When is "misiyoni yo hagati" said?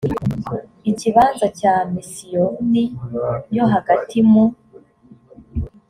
1.91-4.17